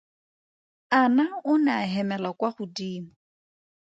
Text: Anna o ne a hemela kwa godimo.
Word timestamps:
Anna 1.01 1.25
o 1.51 1.53
ne 1.63 1.71
a 1.81 1.85
hemela 1.93 2.29
kwa 2.39 2.49
godimo. 2.57 3.11